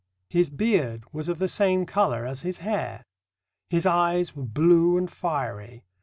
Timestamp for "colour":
1.85-2.25